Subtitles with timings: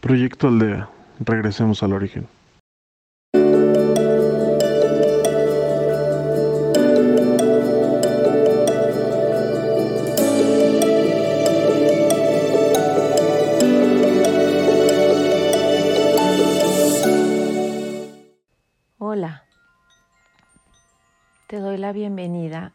[0.00, 0.88] Proyecto Aldea.
[1.18, 2.28] Regresemos al origen.
[18.98, 19.42] Hola,
[21.48, 22.72] te doy la bienvenida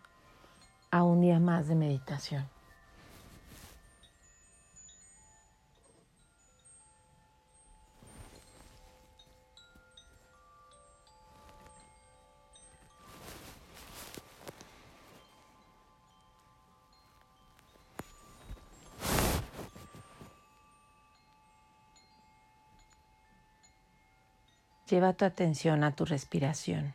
[0.91, 2.49] a un día más de meditación.
[24.93, 26.93] Lleva tu atención a tu respiración.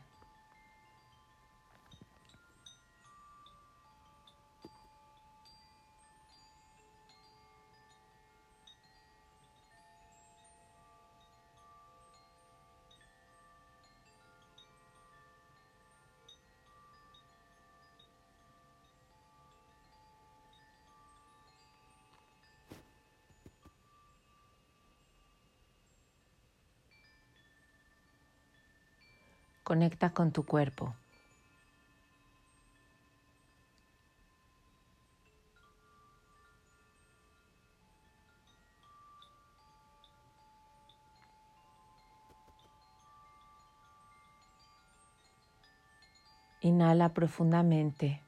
[29.69, 30.94] Conecta con tu cuerpo.
[46.62, 48.22] Inhala profundamente.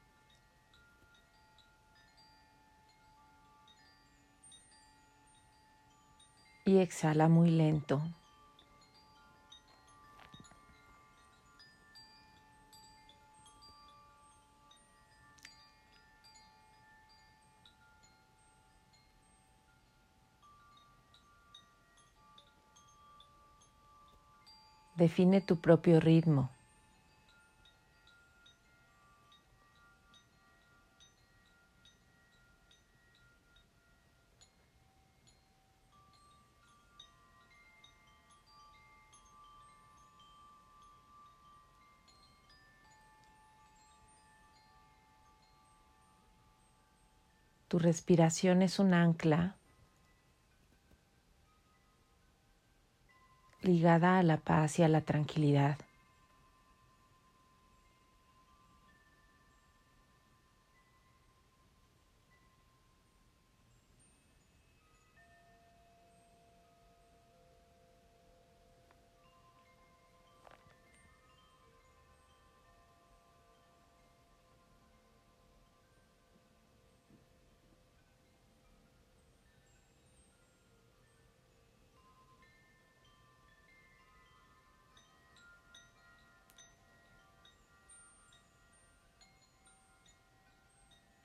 [6.66, 8.02] Y exhala muy lento.
[25.00, 26.50] Define tu propio ritmo.
[47.68, 49.59] Tu respiración es un ancla
[53.62, 55.76] ligada a la paz y a la tranquilidad.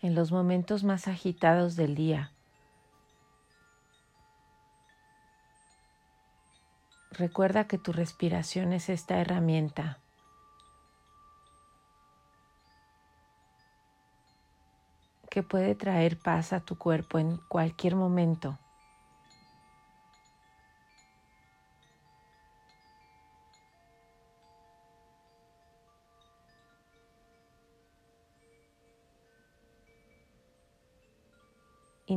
[0.06, 2.32] En los momentos más agitados del día.
[7.12, 10.00] Recuerda que tu respiración es esta herramienta.
[15.36, 18.58] que puede traer paz a tu cuerpo en cualquier momento.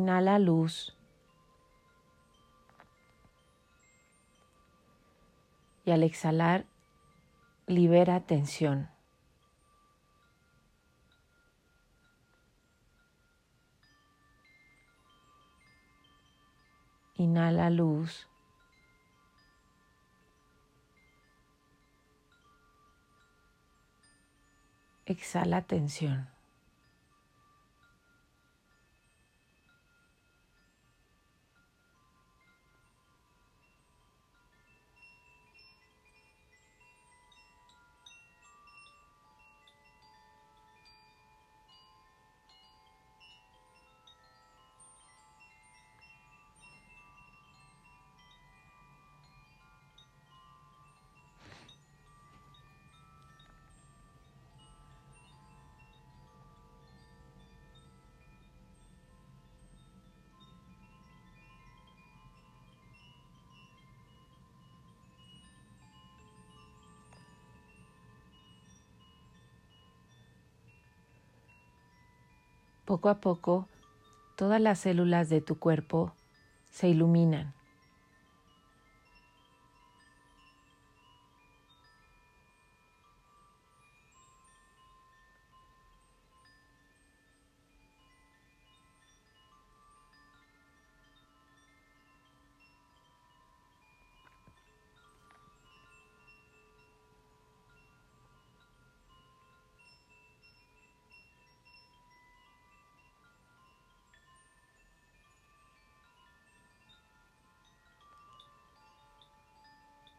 [0.08, 0.96] Inhala luz.
[5.84, 6.64] Y al exhalar,
[7.66, 8.88] libera tensión.
[17.16, 18.26] Inhala luz.
[25.04, 26.37] Exhala tensión.
[72.88, 73.68] Poco a poco,
[74.34, 76.14] todas las células de tu cuerpo
[76.70, 77.52] se iluminan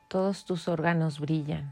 [0.10, 1.72] Todos tus órganos brillan.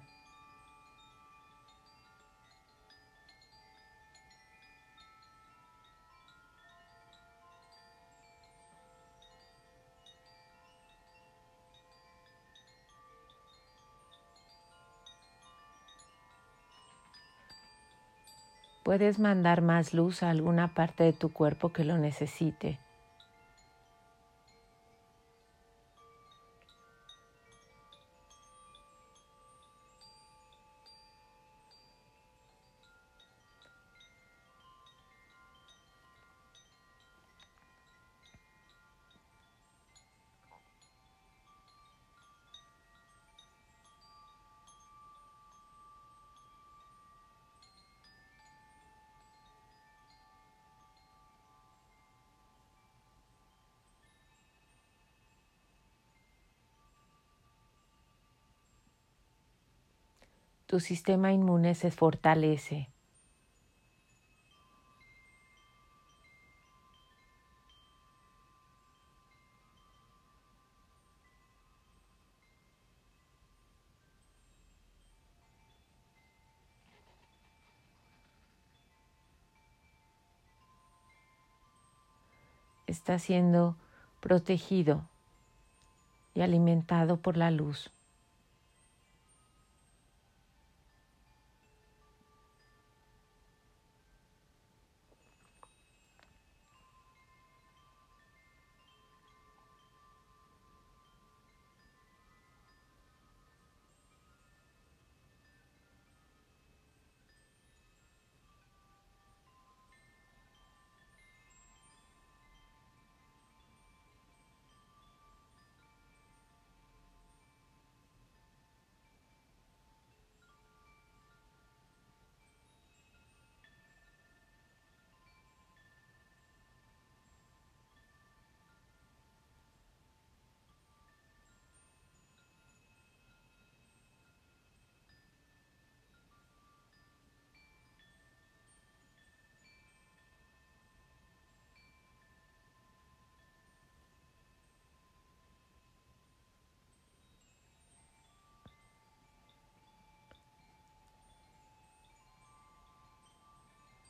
[18.84, 22.80] Puedes mandar más luz a alguna parte de tu cuerpo que lo necesite.
[60.68, 62.90] Tu sistema inmune se fortalece.
[82.88, 83.78] Está siendo
[84.20, 85.08] protegido
[86.34, 87.97] y alimentado por la luz.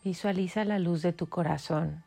[0.08, 2.02] Visualiza la luz de tu corazón.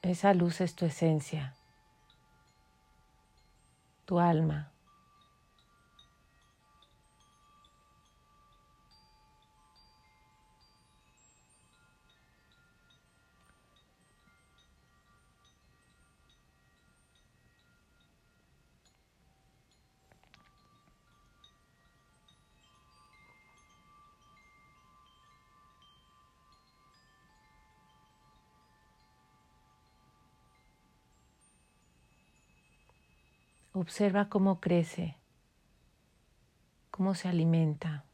[0.00, 1.52] Esa luz es tu esencia,
[4.06, 4.77] tu alma.
[33.80, 35.14] Observa cómo crece,
[36.90, 38.04] cómo se alimenta.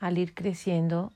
[0.00, 1.12] Al ir creciendo,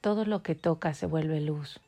[0.00, 1.78] todo lo que toca se vuelve luz.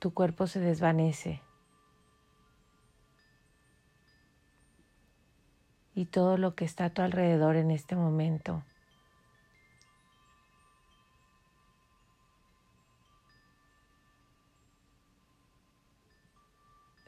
[0.00, 1.51] Tu cuerpo se desvanece.
[6.02, 8.62] Y todo lo que está a tu alrededor en este momento.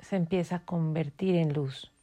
[0.01, 1.94] se empieza a convertir en luz.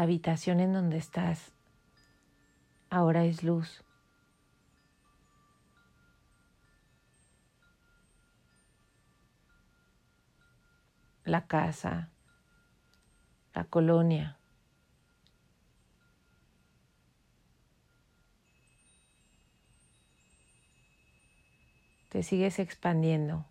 [0.00, 1.52] La habitación en donde estás
[2.88, 3.84] ahora es luz.
[11.26, 12.08] La casa,
[13.52, 14.38] la colonia.
[22.08, 23.49] te sigues expandiendo.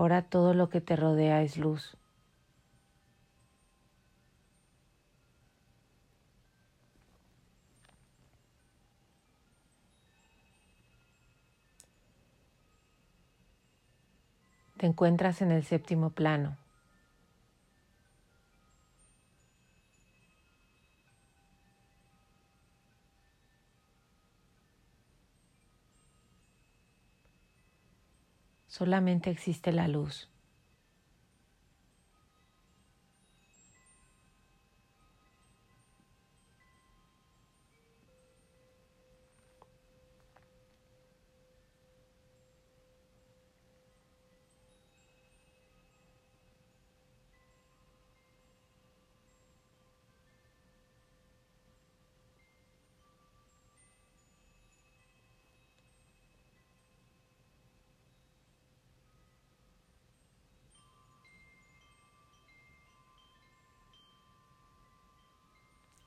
[0.00, 1.94] Ahora todo lo que te rodea es luz.
[14.78, 16.56] Te encuentras en el séptimo plano.
[28.80, 30.30] Solamente existe la luz.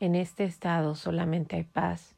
[0.04, 2.14] En este estado solamente hay paz.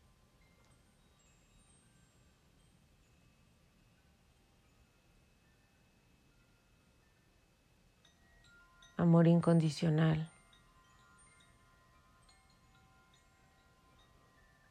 [8.98, 10.32] Amor incondicional.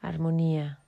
[0.02, 0.83] Armonía.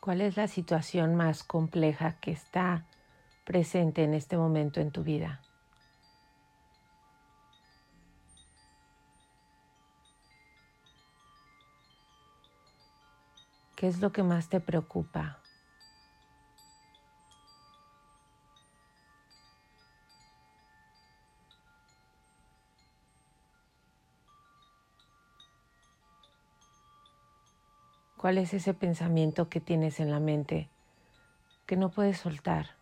[0.00, 2.86] ¿Cuál es la situación más compleja que está
[3.44, 5.44] presente en este momento en tu vida?
[13.74, 15.39] ¿Qué es lo que más te preocupa?
[28.20, 30.68] ¿Cuál es ese pensamiento que tienes en la mente
[31.64, 32.76] que no puedes soltar?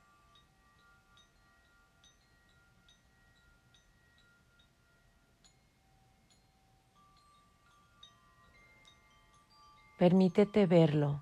[9.96, 11.20] Permítete verlo.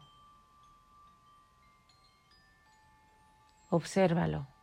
[3.68, 4.55] Obsérvalo.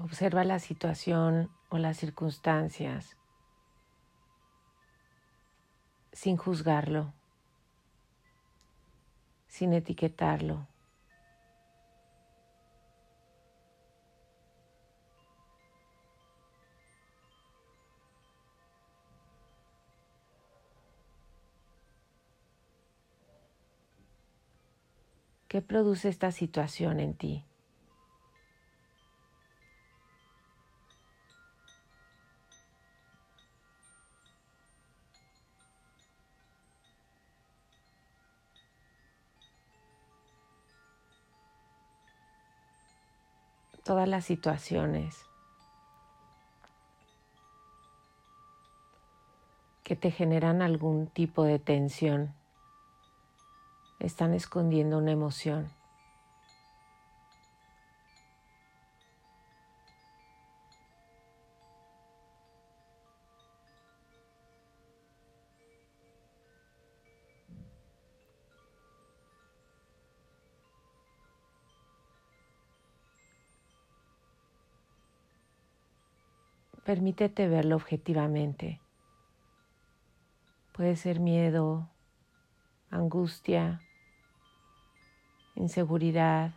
[0.00, 3.16] Observa la situación o las circunstancias
[6.12, 7.12] sin juzgarlo,
[9.48, 10.68] sin etiquetarlo.
[25.48, 27.44] ¿Qué produce esta situación en ti?
[43.88, 45.24] Todas las situaciones
[49.82, 52.34] que te generan algún tipo de tensión
[53.98, 55.70] están escondiendo una emoción.
[76.88, 78.80] Permítete verlo objetivamente.
[80.72, 81.90] Puede ser miedo,
[82.88, 83.82] angustia,
[85.54, 86.54] inseguridad,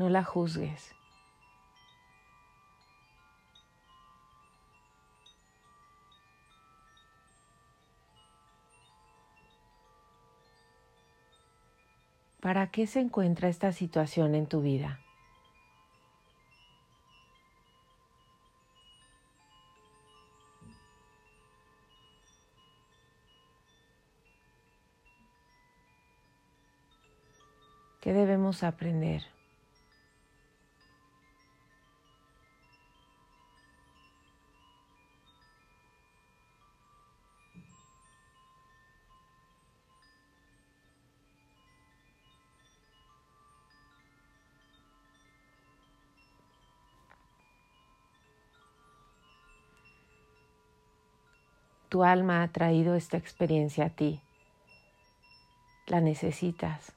[0.00, 0.94] No la juzgues.
[12.40, 15.00] ¿Para qué se encuentra esta situación en tu vida?
[28.00, 29.39] ¿Qué debemos aprender?
[51.90, 54.20] Tu alma ha traído esta experiencia a ti.
[55.88, 56.92] La necesitas.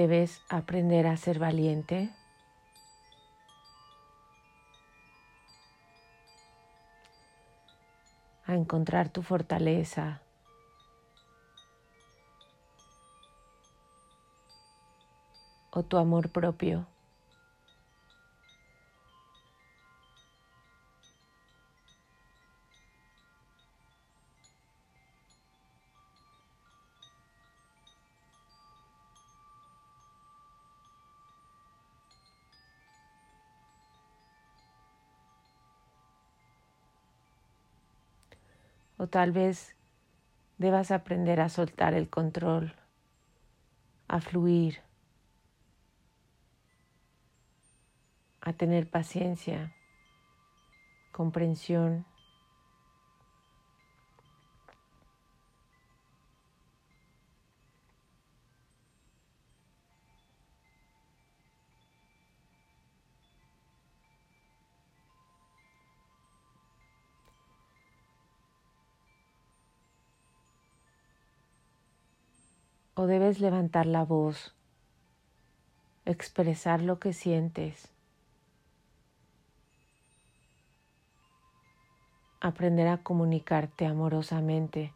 [0.00, 2.10] Debes aprender a ser valiente.
[8.46, 10.22] a encontrar tu fortaleza,
[15.70, 16.84] o tu amor propio.
[39.02, 39.74] O tal vez
[40.58, 42.74] debas aprender a soltar el control,
[44.08, 44.82] a fluir,
[48.42, 49.72] a tener paciencia,
[51.12, 52.09] comprensión.
[73.00, 74.54] O debes levantar la voz,
[76.04, 77.88] expresar lo que sientes,
[82.42, 84.92] aprender a comunicarte amorosamente.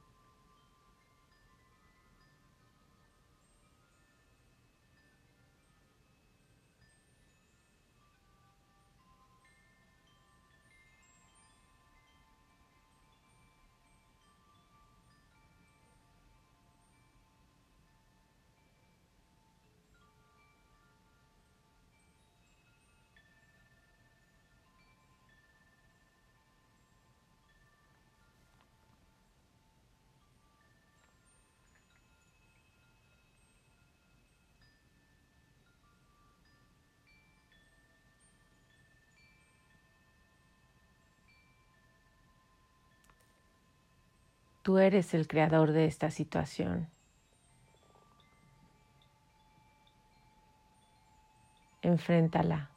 [44.65, 46.89] Tú eres el creador de esta situación.
[51.83, 52.71] Enfréntala.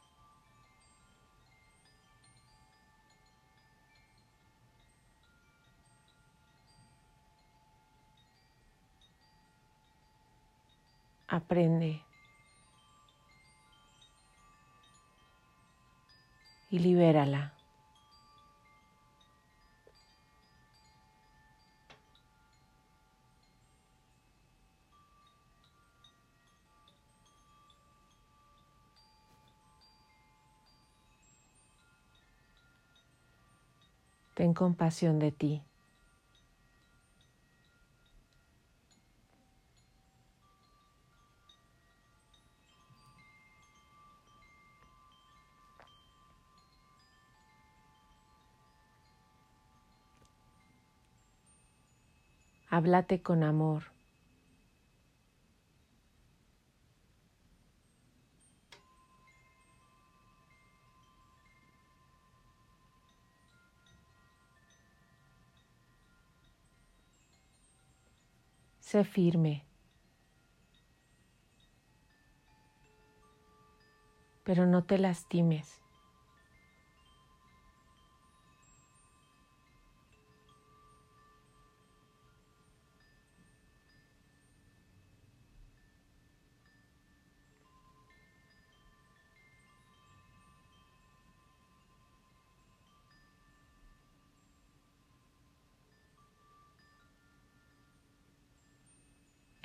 [11.26, 12.02] Aprende.
[16.68, 17.57] Y libérala.
[34.38, 35.52] ten compasión de ti.
[52.70, 53.97] Háblate con amor.
[68.88, 69.66] Sé firme.
[74.44, 75.82] Pero no te lastimes.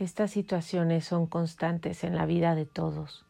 [0.04, 3.26] Estas situaciones son constantes en la vida de todos.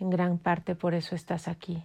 [0.00, 1.84] En gran parte por eso estás aquí.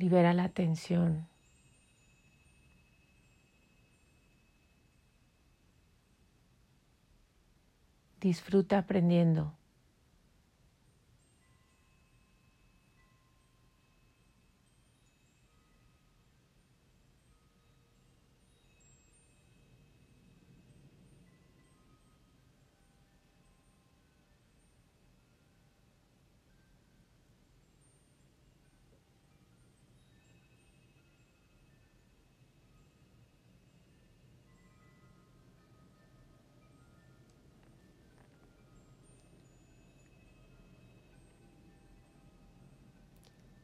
[0.00, 1.28] Libera la tensión.
[8.18, 9.59] Disfruta aprendiendo.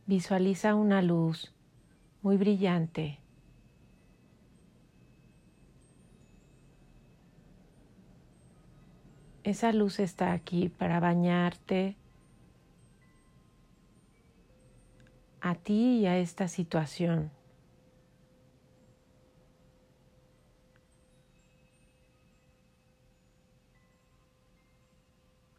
[0.08, 1.52] Visualiza una luz
[2.22, 3.18] muy brillante.
[9.42, 11.96] Esa luz está aquí para bañarte
[15.40, 17.32] a ti y a esta situación.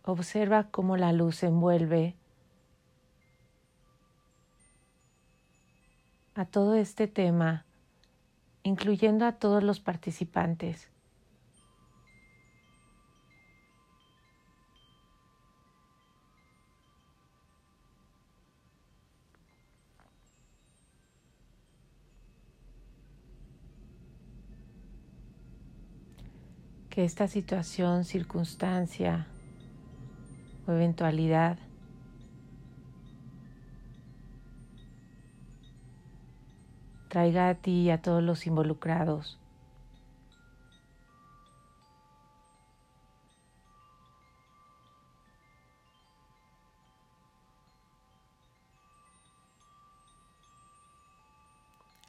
[0.03, 2.15] Observa cómo la luz envuelve
[6.37, 7.65] a todo este tema,
[8.61, 10.89] incluyendo a todos los participantes.
[26.89, 29.27] que esta situación, circunstancia
[30.65, 31.59] o eventualidad
[37.17, 39.39] traiga a ti y a todos los involucrados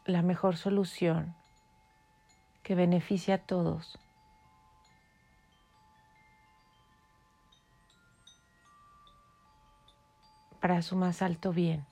[0.05, 1.35] la mejor solución
[2.63, 3.99] que beneficie a todos.
[10.61, 11.87] para su más alto bien.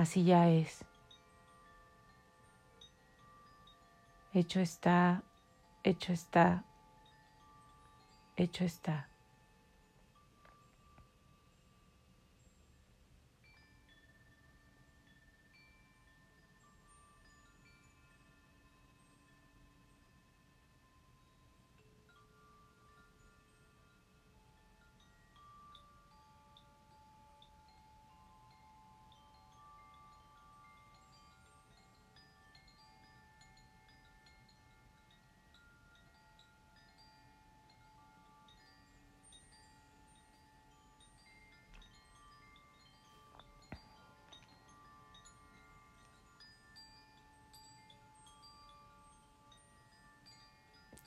[0.00, 0.82] Así ya es.
[4.32, 5.22] Hecho está,
[5.84, 6.64] hecho está,
[8.34, 9.09] hecho está.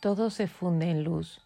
[0.04, 1.40] todo se funde en luz.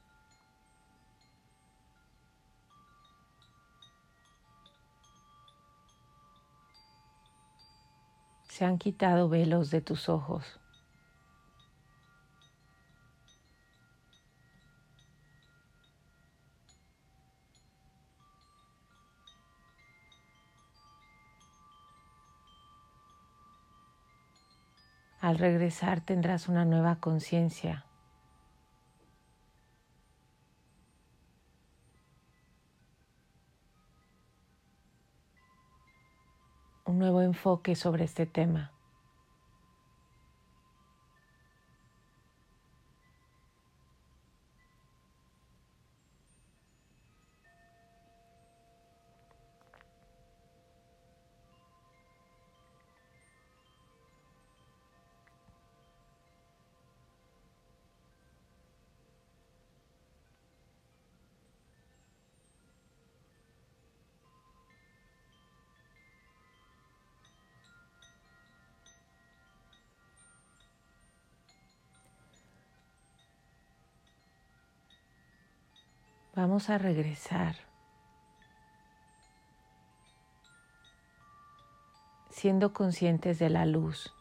[8.49, 10.59] Se han quitado velos de tus ojos.
[25.21, 27.86] Al regresar tendrás una nueva conciencia.
[36.97, 38.71] Un nuevo enfoque sobre este tema.
[76.37, 77.55] Vamos a regresar.
[82.29, 84.13] Siendo conscientes de la luz,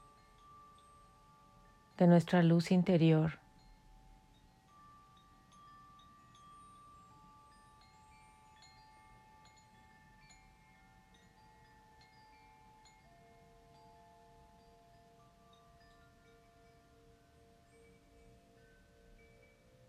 [1.99, 3.39] de nuestra luz interior.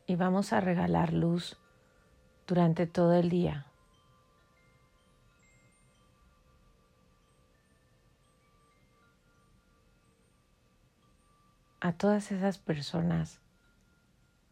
[0.10, 1.58] y vamos a regalar luz
[2.48, 3.66] durante todo el día.
[11.82, 13.40] A todas esas personas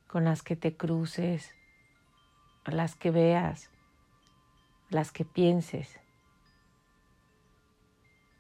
[0.08, 1.56] con las que te cruces,
[2.66, 3.72] a las que veas,
[4.90, 6.00] las que pienses,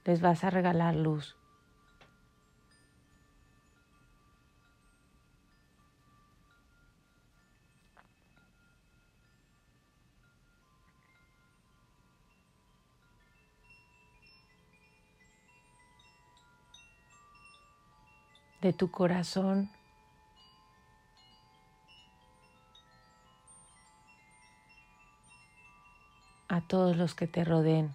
[0.03, 1.35] les vas a regalar luz.
[18.65, 19.69] De tu corazón.
[26.47, 27.93] a todos los que te rodeen.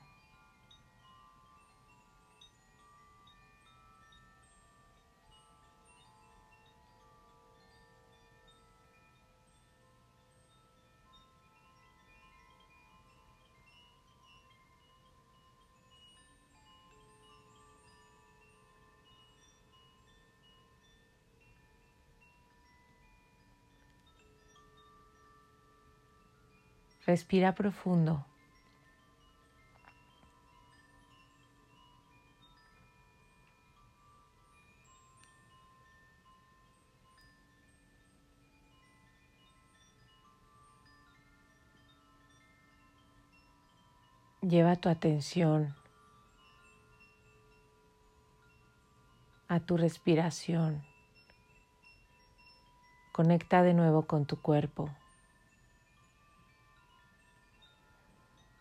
[27.10, 28.24] Respira profundo.
[44.40, 45.74] Lleva tu atención
[49.48, 50.84] a tu respiración.
[53.10, 54.99] Conecta de nuevo con tu cuerpo.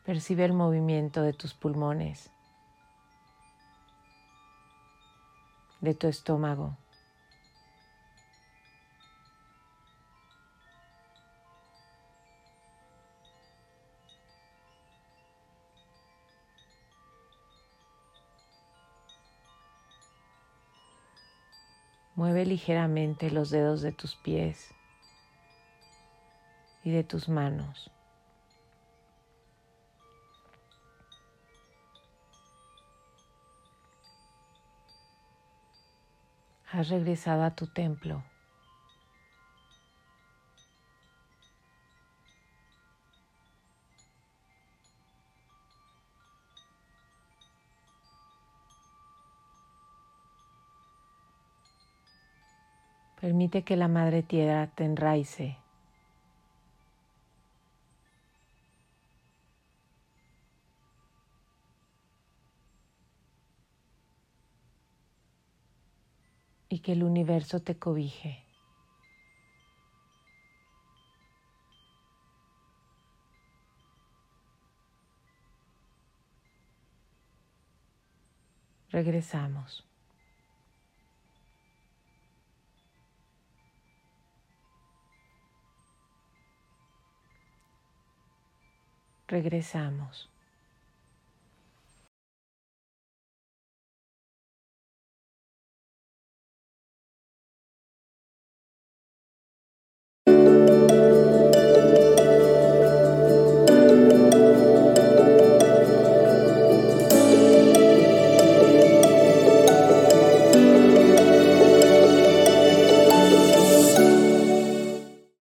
[0.09, 2.31] Percibe el movimiento de tus pulmones,
[5.81, 6.75] de tu estómago.
[22.15, 24.73] Mueve ligeramente los dedos de tus pies
[26.83, 27.91] y de tus manos.
[36.71, 38.23] Has regresado a tu templo.
[53.19, 55.57] Permite que la Madre Tierra te enraice.
[66.69, 68.45] Y que el universo te cobije.
[78.91, 79.85] Regresamos.
[89.27, 90.29] Regresamos.